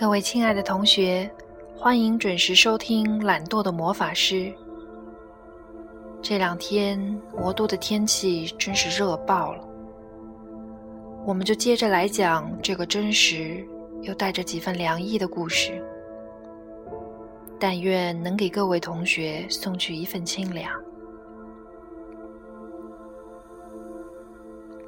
[0.00, 1.30] 各位亲爱的同学，
[1.76, 4.34] 欢迎准时收听《懒惰的魔法师》。
[6.22, 6.98] 这两天
[7.36, 9.62] 魔都的天气真是热爆了，
[11.26, 13.62] 我们就接着来讲这个真实
[14.00, 15.84] 又带着几分凉意的故事。
[17.58, 20.72] 但愿能给各位同学送去一份清凉。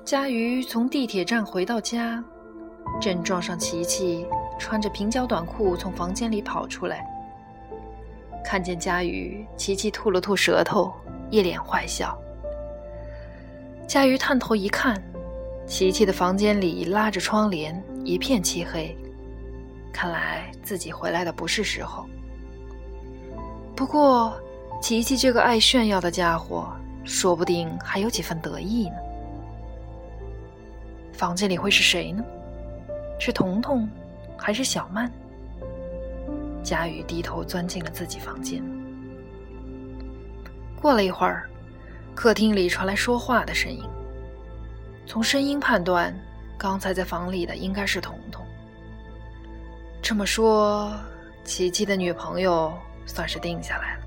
[0.07, 2.25] 佳瑜从地铁站回到家，
[3.01, 4.27] 正撞上琪琪
[4.59, 7.07] 穿着平角短裤从房间里跑出来。
[8.45, 10.93] 看见佳瑜，琪琪吐了吐舌头，
[11.31, 12.17] 一脸坏笑。
[13.87, 15.03] 佳瑜探头一看，
[15.67, 18.97] 琪琪的房间里拉着窗帘，一片漆黑，
[19.93, 22.07] 看来自己回来的不是时候。
[23.75, 24.35] 不过，
[24.81, 26.73] 琪琪这个爱炫耀的家伙，
[27.05, 28.97] 说不定还有几分得意呢。
[31.12, 32.25] 房间里会是谁呢？
[33.25, 33.89] 是彤彤，
[34.37, 35.09] 还是小曼？
[36.61, 38.61] 佳宇低头钻进了自己房间。
[40.75, 41.48] 过了一会儿，
[42.17, 43.81] 客厅里传来说话的声音。
[45.06, 46.12] 从声音判断，
[46.59, 48.45] 刚才在房里的应该是彤彤。
[50.03, 50.93] 这么说，
[51.45, 52.77] 琪琪的女朋友……
[53.06, 54.00] 算是定下来了。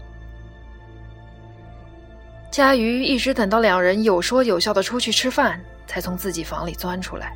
[2.52, 7.34] 佳瑜一直等到两人有说有笑的出去吃饭，才从自己房里钻出来。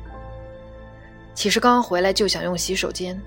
[1.40, 3.18] 其实刚回来就想用洗手间，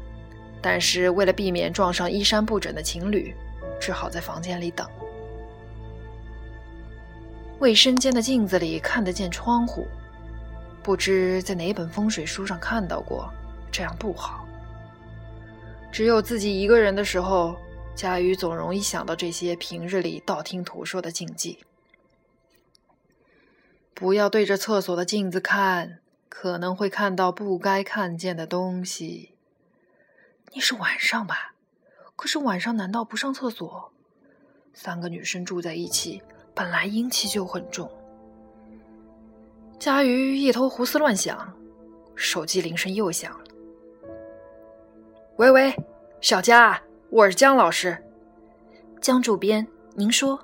[0.62, 3.34] 但是为了避免撞上衣衫不整的情侣，
[3.82, 4.88] 只好在房间里等。
[7.58, 9.88] 卫生间的镜子里看得见窗户，
[10.84, 13.28] 不知在哪本风水书上看到过，
[13.72, 14.48] 这样不好。
[15.92, 17.58] 只有自己一个人的时候。
[17.96, 21.60] 佳瑜总容易想到这些平日里道听途说的禁忌。
[23.96, 26.00] 不要对着厕所的镜子看，
[26.36, 29.36] 可能会看到不该看见的东西。
[30.52, 31.54] 你是晚上吧？
[32.16, 33.94] 可是晚上难道不上厕所？
[34.74, 36.24] 三个女生住在一起，
[36.56, 37.88] 本来阴气就很重。
[39.78, 41.56] 佳瑜一头胡思乱想，
[42.16, 43.44] 手机铃声又响了。
[45.36, 45.72] 喂喂，
[46.20, 46.82] 小佳。
[47.12, 47.96] 我是江老师，
[49.00, 50.44] 江主编，您说，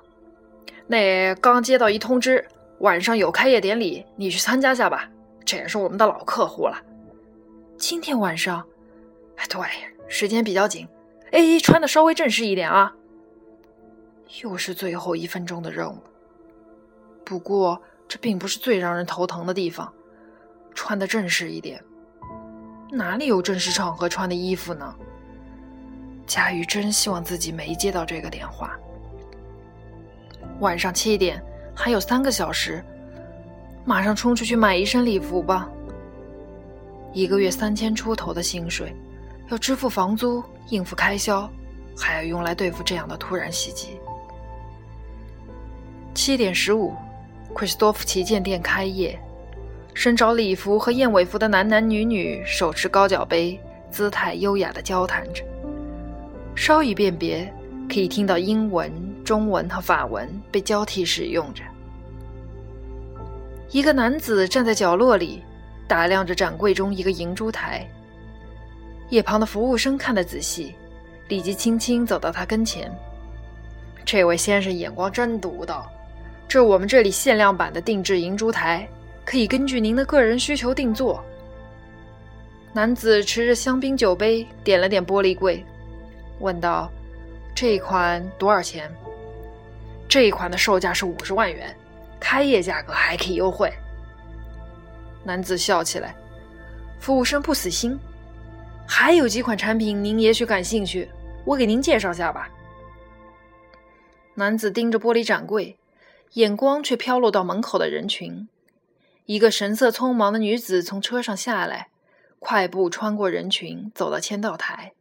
[0.86, 2.46] 那刚接到一通知，
[2.78, 5.10] 晚上有开业典礼，你去参加下吧。
[5.50, 6.80] 这也是我们的老客户了。
[7.76, 8.64] 今天晚上，
[9.34, 9.60] 哎，对，
[10.06, 10.86] 时间比较紧，
[11.32, 12.94] 哎，穿的稍微正式一点啊。
[14.44, 15.98] 又是最后一分钟的任务，
[17.24, 19.92] 不过这并不是最让人头疼的地方。
[20.72, 21.82] 穿的正式一点，
[22.92, 24.94] 哪里有正式场合穿的衣服呢？
[26.28, 28.78] 佳瑜真希望自己没接到这个电话。
[30.60, 31.42] 晚上七点，
[31.74, 32.84] 还有三个小时，
[33.84, 35.68] 马上冲出去买一身礼服吧。
[37.12, 38.94] 一个月三千出头的薪水，
[39.48, 41.50] 要支付房租、应付开销，
[41.96, 43.98] 还要用来对付这样的突然袭击。
[46.14, 46.94] 七点十五
[47.52, 49.18] 克里斯多夫旗舰店开业，
[49.92, 53.58] 身着礼服和燕尾服的男男女女手持高脚杯，
[53.90, 55.42] 姿态优雅的交谈着。
[56.54, 57.52] 稍一辨别，
[57.88, 58.92] 可以听到英文、
[59.24, 61.64] 中文和法文被交替使用着。
[63.70, 65.44] 一个男子站在角落里，
[65.86, 67.88] 打量着展柜中一个银珠台。
[69.08, 70.74] 一旁的服务生看得仔细，
[71.28, 72.92] 立即轻轻走到他跟前。
[74.04, 75.88] 这位先生眼光真独到，
[76.48, 78.88] 这我们这里限量版的定制银珠台，
[79.24, 81.22] 可以根据您的个人需求定做。
[82.72, 85.64] 男子持着香槟酒杯，点了点玻璃柜。
[86.40, 86.90] 问道
[87.54, 88.90] ：“这一款多少钱？”
[90.08, 91.72] 这一款的售价是五十万元，
[92.20, 93.72] 开业价格还可以优惠。
[95.24, 96.14] 男子笑起来，
[97.00, 97.98] 服务生不死心
[98.86, 101.08] ：“还有几款产品您也许感兴趣，
[101.44, 102.48] 我给您介绍下吧。”
[104.34, 105.76] 男子盯着玻璃展柜，
[106.34, 108.48] 眼光却飘落到门口的人群。
[109.26, 111.88] 一个神色匆忙的女子从车上下来，
[112.38, 114.92] 快步穿过人群，走到签到台。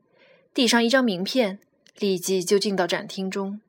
[0.54, 1.60] 递上一张名片，
[1.98, 3.62] 立即就进到展厅中。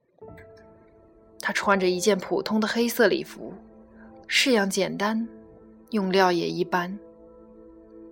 [1.41, 3.53] 他穿着一件普通的黑色礼服，
[4.27, 5.27] 式样简单，
[5.91, 6.99] 用料也一般。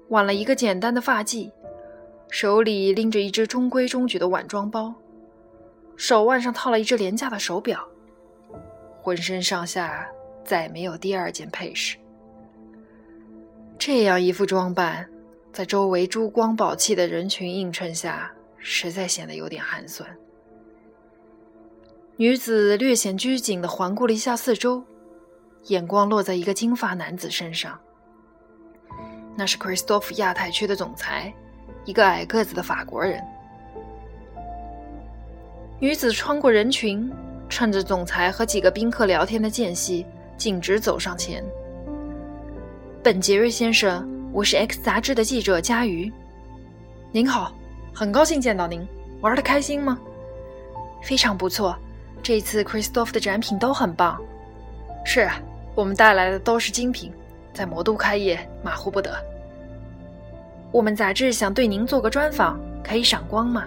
[0.08, 1.50] 挽了一个简单的发髻，
[2.30, 4.94] 手里拎着一只中规中矩的晚装包，
[5.96, 7.86] 手腕上套了一只廉价的手表，
[9.02, 10.08] 浑身上下
[10.44, 11.96] 再没有第二件配饰。
[13.78, 15.08] 这样一副装扮，
[15.52, 18.32] 在周围珠光宝气的人群映衬下。
[18.60, 20.04] 实在显得有点寒酸。
[22.20, 24.82] 女子略显拘谨地环顾了一下四周，
[25.68, 27.78] 眼光落在一个金发男子身上。
[29.36, 31.32] 那是克里斯多夫亚太区的总裁，
[31.84, 33.22] 一个矮个子的法国人。
[35.78, 37.08] 女子穿过人群，
[37.48, 40.04] 趁着总裁和几个宾客聊天的间隙，
[40.36, 41.44] 径直走上前。
[43.00, 46.12] 本杰瑞先生，我是 X 杂志的记者佳瑜。
[47.12, 47.54] 您好，
[47.94, 48.84] 很高兴见到您。
[49.20, 49.96] 玩的开心吗？
[51.00, 51.78] 非常不错。
[52.22, 54.20] 这次 Christophe 的展品都很棒。
[55.04, 55.40] 是啊，
[55.74, 57.12] 我们带来的都是精品，
[57.54, 59.16] 在魔都开业，马虎不得。
[60.70, 63.64] 我们杂志想对您做个专访，可以赏光吗？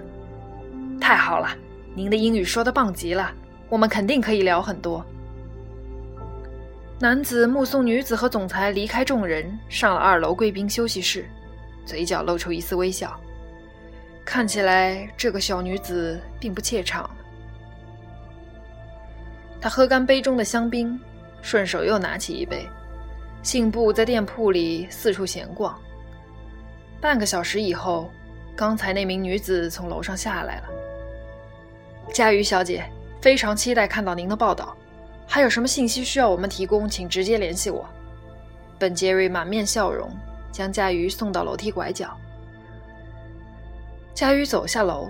[1.00, 1.50] 太好了，
[1.96, 3.32] 您的英语说的棒极了，
[3.70, 5.04] 我们肯定可以聊很多。
[7.00, 11.26] 男子目送女子和总裁离开众人，上了二楼贵宾休息室，
[11.84, 13.20] 嘴角露出一丝微笑。
[14.24, 17.10] 看起来这个小女子并不怯场。
[19.62, 21.00] 他喝干杯中的香槟，
[21.44, 22.68] 顺手又拿起一杯，
[23.44, 25.80] 信步在店铺里四处闲逛。
[27.00, 28.10] 半个小时以后，
[28.56, 30.70] 刚才那名女子从楼上下来了。
[32.12, 32.84] 佳瑜小姐，
[33.22, 34.76] 非常期待看到您的报道。
[35.28, 37.88] 还有什么信息需要我们提供，请直接联系我。
[38.80, 40.12] 本杰瑞满面笑容，
[40.52, 42.18] 将佳瑜送到楼梯拐角。
[44.14, 45.10] 佳瑜走下楼，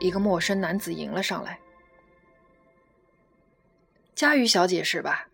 [0.00, 1.58] 一个陌生男子迎了上来。
[4.14, 5.26] 佳瑜小姐是吧？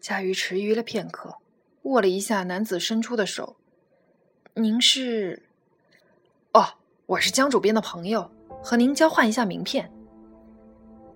[0.00, 1.34] 佳瑜迟疑了片刻，
[1.82, 3.56] 握了一下男子伸出的手。
[4.54, 5.42] 您是？
[6.52, 6.64] 哦，
[7.06, 8.30] 我是江主编的朋友，
[8.62, 9.90] 和您交换一下名片。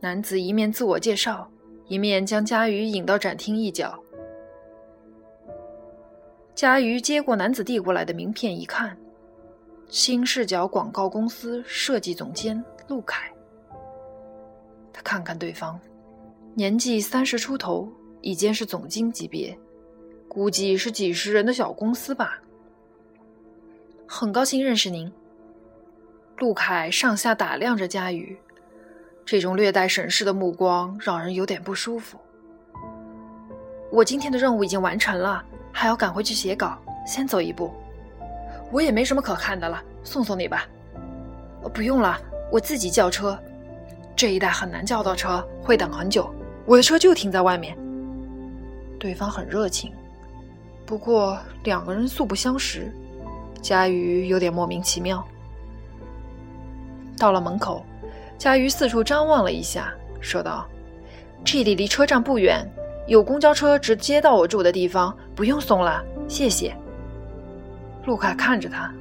[0.01, 1.49] 男子一面自我介绍，
[1.87, 3.97] 一面将佳瑜引到展厅一角。
[6.53, 8.99] 佳瑜接过男子递过来的名片，一看，
[9.89, 13.33] 新视角广告公司设计总监陆凯。
[14.93, 15.79] 他看看对方。
[16.59, 17.87] 年纪三十出头，
[18.23, 19.55] 已经是总经级别，
[20.27, 22.41] 估计是几十人的小公司吧。
[24.07, 25.13] 很高兴认识您。
[26.39, 28.35] 陆凯上下打量着佳宇，
[29.23, 32.19] 这种略带审视的目光让人有点不舒服。
[33.93, 37.71] 我今天的任务已经完成了，还要赶回去写稿，先走一步。
[38.73, 40.67] 我也没什么可看的了，送送你吧。
[41.75, 42.19] 不用了，
[42.51, 43.39] 我自己叫车。
[44.17, 46.35] 这一带很难叫到车，会等很久。
[46.67, 47.77] 我的车就停在外面。
[48.99, 49.93] 对方很热情，
[50.85, 52.91] 不过两个人素不相识，
[53.63, 55.25] 佳瑜有点莫名其妙。
[57.17, 57.85] 到了门口，
[58.37, 60.67] 佳瑜四处张望了一下，说道
[61.45, 62.69] ：“这里离车站不远，
[63.07, 66.75] 有公交车直接到我住的地方，不用送了，谢谢。”
[68.07, 68.93] 陆凯看着他：“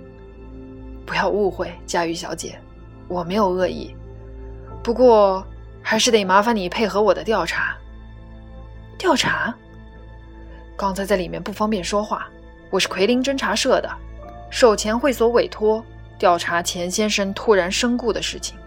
[1.06, 2.60] 不要误会，佳瑜小姐，
[3.08, 3.96] 我没有恶意，
[4.84, 5.44] 不过……”
[5.88, 7.78] 还是得麻烦你配合我的调查。
[8.98, 9.54] 调查？
[10.76, 12.28] 刚才在里面不方便说话。
[12.72, 13.90] 我是奎林侦查社的，
[14.50, 15.86] 受钱会所委托
[16.18, 18.58] 调查钱先生突然身故的事情。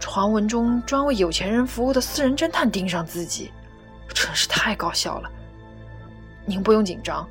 [0.00, 3.52] 传闻中专为有钱人服务的私人侦探盯上自己，
[4.14, 5.30] 真是太搞笑了。
[6.46, 7.28] 您不用紧张，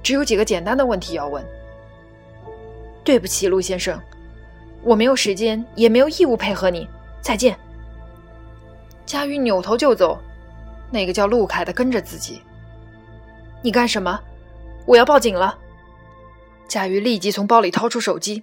[0.00, 1.44] 只有几个简单的问题要问。
[3.02, 4.00] 对不起，陆先生，
[4.84, 6.88] 我没有时间，也没有义务配合你。
[7.20, 7.58] 再见。
[9.06, 10.18] 佳瑜扭头就走，
[10.90, 12.40] 那个叫陆凯的跟着自己。
[13.62, 14.20] 你干什么？
[14.86, 15.58] 我要报警了。
[16.66, 18.42] 佳瑜立即从包里掏出手机。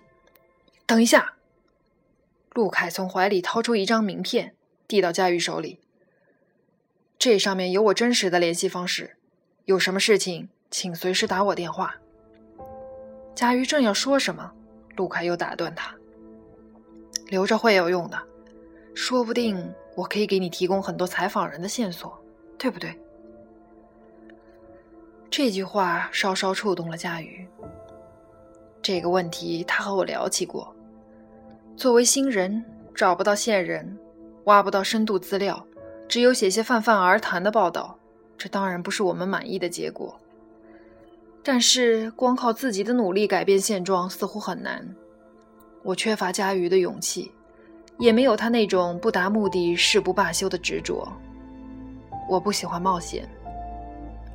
[0.86, 1.34] 等一下。
[2.54, 4.54] 陆凯从怀里掏出一张名片，
[4.88, 5.80] 递到佳玉手里。
[7.18, 9.16] 这上面有我真实的联系方式，
[9.66, 11.96] 有什么事情请随时打我电话。
[13.34, 14.52] 佳玉正要说什么，
[14.98, 15.96] 陆凯又打断他
[17.30, 18.22] ：“留着会有用的，
[18.94, 22.18] 说不定。”我可以给你提供很多采访人的线索，
[22.58, 22.98] 对不对？
[25.30, 27.46] 这句话稍稍触动了佳瑜。
[28.82, 30.74] 这个问题他和我聊起过。
[31.76, 32.64] 作为新人，
[32.96, 34.00] 找不到线人，
[34.46, 35.62] 挖不到深度资料，
[36.08, 38.00] 只有写些泛泛而谈的报道，
[38.38, 40.18] 这当然不是我们满意的结果。
[41.44, 44.88] 但是，光靠自己的努力改变现状似乎很难。
[45.84, 47.30] 我缺乏佳瑜的勇气。
[48.02, 51.08] 也没有他那种不达目的誓不罢休的执着。
[52.28, 53.30] 我不喜欢冒险，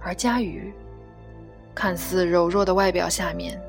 [0.00, 0.72] 而佳瑜，
[1.74, 3.60] 看似柔弱的外表下面，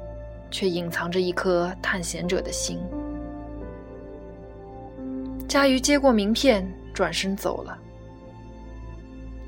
[0.51, 2.79] 却隐藏着一颗探险者的心。
[5.47, 7.75] 佳瑜接过名片，转身走了。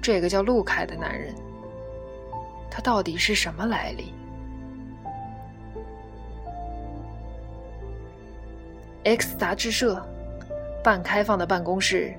[0.01, 1.31] 这个叫陆凯的男人，
[2.71, 4.13] 他到底是什么来历
[9.03, 10.03] ？X 杂志社。
[10.83, 12.13] 半开放的办公室，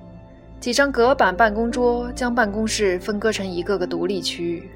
[0.60, 4.70] 几张隔板办公桌将办公室分割成一个个独立区域。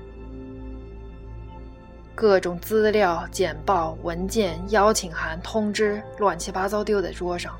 [2.14, 7.52] 各种资料、简报、文件、邀请函、通知，乱七八糟丢在桌上，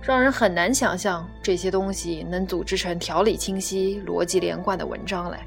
[0.00, 5.40] 让人很难想象这些东西能组织成条理清晰、逻辑连贯的文章来。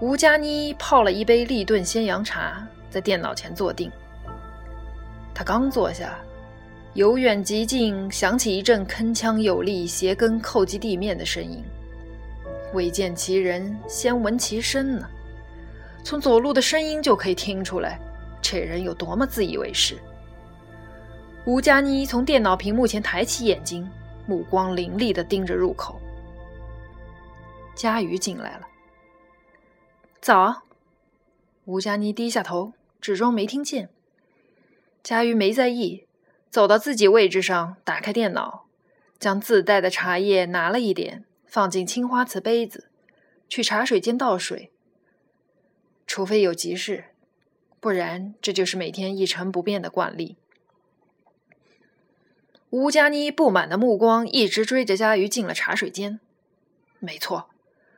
[0.00, 3.88] 吴佳妮泡了一杯立顿鲜羊茶，在电脑前坐定。
[5.32, 6.18] 他刚坐下，
[6.94, 11.64] 由远及近，响起一阵铿锵有力、鞋跟叩击地面的声音。
[12.74, 15.08] 未见其人，先闻其声呢。
[16.04, 17.98] 从走路的声音就可以听出来，
[18.42, 19.96] 这人有多么自以为是。
[21.46, 23.88] 吴佳妮从电脑屏幕前抬起眼睛，
[24.26, 25.98] 目光凌厉地盯着入口。
[27.74, 28.66] 佳瑜进来了。
[30.20, 30.62] 早。
[31.64, 33.88] 吴佳妮低下头，只装没听见。
[35.02, 36.04] 佳瑜没在意，
[36.52, 38.66] 走到自己位置上，打开电脑，
[39.18, 42.90] 将自带的茶叶拿了一点，放进青花瓷杯子，
[43.48, 44.70] 去茶水间倒水。
[46.06, 47.06] 除非有急事，
[47.80, 50.36] 不然这就是每天一成不变的惯例。
[52.68, 56.20] 吴佳妮不满的目光一直追着佳瑜进了茶水间。
[56.98, 57.48] 没错，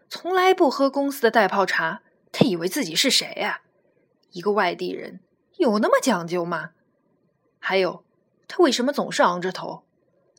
[0.08, 2.02] 从来不喝公司的袋泡茶。
[2.30, 3.62] 他以为自己是谁呀？
[4.30, 5.18] 一个外地人，
[5.56, 6.70] 有那么讲究吗？
[7.58, 8.04] 还有，
[8.46, 9.82] 他为什么总是昂着头？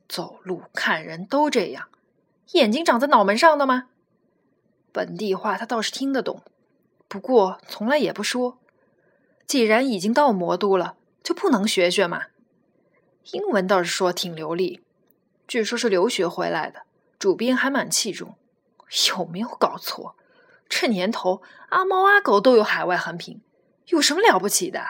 [0.08, 1.88] 走路看人都这样，
[2.52, 3.88] 眼睛长在脑门上的吗？
[4.92, 6.42] 本地话他倒是听得懂，
[7.08, 8.60] 不过从来也不说。
[9.48, 12.28] 既然已经到魔都了，就不能学学吗？
[13.32, 14.82] 英文倒是说挺流利，
[15.48, 16.84] 据说是留学回来的，
[17.18, 18.36] 主编还蛮器重。
[19.10, 20.16] 有没有搞错？
[20.70, 23.42] 这年头，阿猫阿狗都有海外横评，
[23.88, 24.82] 有什么了不起的？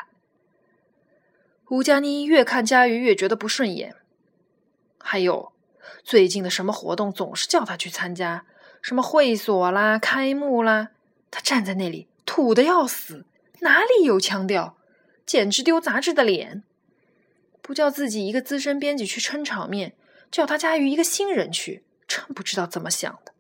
[1.70, 3.96] 吴佳妮越看佳瑜越觉得不顺眼。
[5.00, 5.52] 还有，
[6.04, 8.46] 最近的什么活动总是叫他去参加，
[8.82, 10.90] 什么会所啦、开幕啦，
[11.32, 13.26] 他站在那里土的要死，
[13.62, 14.78] 哪里有腔调？
[15.26, 16.64] 简直丢杂志的脸！
[17.64, 19.96] 不叫自己一个资深编辑去撑场面，
[20.30, 23.34] 叫他佳瑜一个新人去，真不知道怎么想的。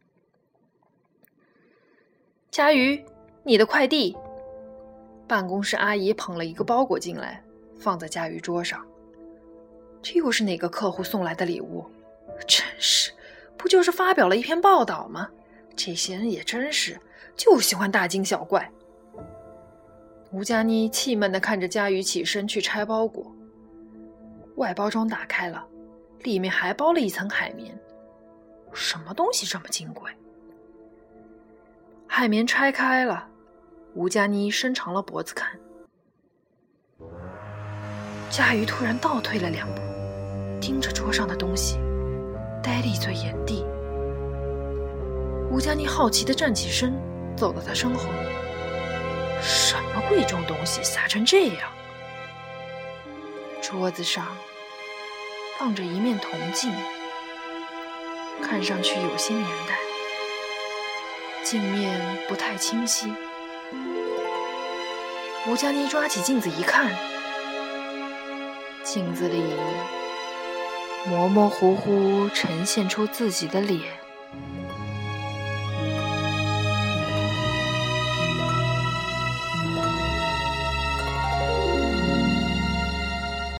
[2.49, 3.05] 佳瑜，
[3.43, 4.17] 你的快递。
[5.27, 7.43] 办公室阿姨捧了一个包裹进来，
[7.79, 8.85] 放在佳瑜桌上。
[10.01, 11.85] 这又是哪个客户送来的礼物？
[12.47, 13.11] 真是，
[13.57, 15.29] 不就是发表了一篇报道吗？
[15.75, 16.99] 这些人也真是，
[17.35, 18.71] 就喜欢大惊小怪。
[20.31, 23.33] 吴佳妮气闷的看着佳瑜起身去拆包裹。
[24.57, 25.65] 外包装打开了，
[26.23, 27.77] 里面还包了一层海绵。
[28.73, 30.11] 什么东西这么金贵？
[32.07, 33.27] 海绵拆开了，
[33.93, 35.57] 吴佳妮伸长了脖子看。
[38.37, 39.81] 夏雨突然倒退了两步，
[40.59, 41.79] 盯着桌上的东西，
[42.61, 43.63] 呆立在原地。
[45.49, 46.93] 吴佳妮好奇的站起身，
[47.37, 48.09] 走到他身后。
[49.41, 51.71] 什么贵重东西撒成这样？
[53.61, 54.27] 桌子上
[55.57, 56.73] 放着一面铜镜，
[58.43, 59.77] 看上去有些年代。
[61.41, 63.13] 镜面不太清晰，
[65.47, 66.93] 吴佳妮抓起镜子一看，
[68.85, 69.41] 镜子里
[71.09, 74.04] 模模糊糊呈现出自己的脸。